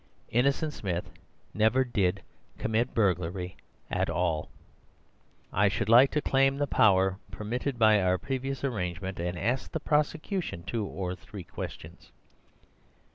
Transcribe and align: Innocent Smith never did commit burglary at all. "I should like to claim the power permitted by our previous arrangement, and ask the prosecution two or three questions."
Innocent 0.29 0.73
Smith 0.73 1.11
never 1.53 1.83
did 1.83 2.23
commit 2.57 2.95
burglary 2.95 3.55
at 3.91 4.09
all. 4.09 4.49
"I 5.53 5.67
should 5.67 5.89
like 5.89 6.09
to 6.13 6.23
claim 6.23 6.57
the 6.57 6.65
power 6.65 7.19
permitted 7.29 7.77
by 7.77 8.01
our 8.01 8.17
previous 8.17 8.63
arrangement, 8.63 9.19
and 9.19 9.37
ask 9.37 9.71
the 9.71 9.79
prosecution 9.79 10.63
two 10.63 10.87
or 10.87 11.13
three 11.13 11.43
questions." 11.43 12.11